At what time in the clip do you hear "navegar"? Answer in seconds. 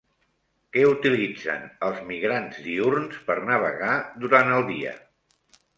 3.53-3.95